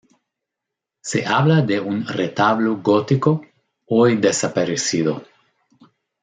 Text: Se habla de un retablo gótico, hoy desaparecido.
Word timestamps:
Se 1.03 1.23
habla 1.27 1.61
de 1.61 1.79
un 1.79 2.07
retablo 2.07 2.77
gótico, 2.77 3.45
hoy 3.85 4.15
desaparecido. 4.17 5.21